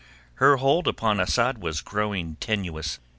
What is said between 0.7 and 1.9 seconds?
upon Asad was